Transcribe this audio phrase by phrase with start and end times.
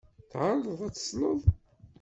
[0.31, 1.41] Tɛerḍeḍ ad as-tesleḍ?